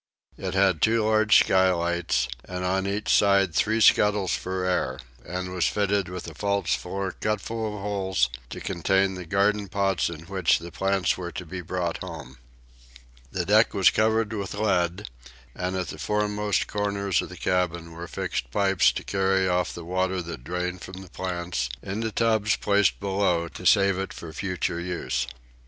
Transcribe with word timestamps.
It 0.35 0.55
had 0.55 0.81
two 0.81 1.03
large 1.03 1.37
skylights, 1.37 2.27
and 2.45 2.65
on 2.65 2.87
each 2.87 3.07
side 3.15 3.53
three 3.53 3.79
scuttles 3.79 4.33
for 4.35 4.65
air, 4.65 4.97
and 5.23 5.53
was 5.53 5.67
fitted 5.67 6.09
with 6.09 6.27
a 6.27 6.33
false 6.33 6.73
floor 6.73 7.11
cut 7.11 7.39
full 7.39 7.67
of 7.75 7.79
holes 7.79 8.31
to 8.49 8.59
contain 8.59 9.13
the 9.13 9.27
garden 9.27 9.67
pots 9.69 10.09
in 10.09 10.21
which 10.21 10.57
the 10.57 10.71
plants 10.71 11.19
were 11.19 11.31
to 11.33 11.45
be 11.45 11.61
brought 11.61 11.99
home. 11.99 12.39
The 13.31 13.45
deck 13.45 13.75
was 13.75 13.91
covered 13.91 14.33
with 14.33 14.55
lead, 14.55 15.07
and 15.53 15.75
at 15.75 15.89
the 15.89 15.99
foremost 15.99 16.65
corners 16.65 17.21
of 17.21 17.29
the 17.29 17.37
cabin 17.37 17.91
were 17.91 18.07
fixed 18.07 18.49
pipes 18.49 18.91
to 18.93 19.03
carry 19.03 19.47
off 19.47 19.71
the 19.71 19.85
water 19.85 20.23
that 20.23 20.43
drained 20.43 20.81
from 20.81 21.03
the 21.03 21.11
plants 21.11 21.69
into 21.83 22.11
tubs 22.11 22.55
placed 22.55 22.99
below 22.99 23.47
to 23.49 23.67
save 23.67 23.99
it 23.99 24.13
for 24.13 24.33
future 24.33 24.79
use. 24.79 25.27